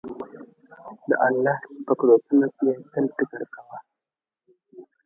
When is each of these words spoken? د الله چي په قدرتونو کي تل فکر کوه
د 1.07 1.09
الله 1.27 1.55
چي 1.69 1.77
په 1.87 1.93
قدرتونو 1.99 2.47
کي 2.57 2.69
تل 2.91 3.05
فکر 3.17 3.41
کوه 3.53 3.77